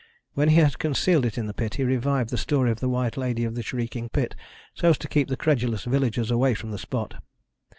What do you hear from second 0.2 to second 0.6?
When he